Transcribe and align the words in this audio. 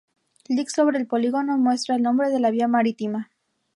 Click 0.45 0.67
sobre 0.71 0.97
el 0.97 1.05
polígono 1.05 1.59
muestra 1.59 1.93
el 1.95 2.01
nombre 2.01 2.31
de 2.31 2.39
la 2.39 2.49
vía 2.49 2.67
marítima. 2.67 3.29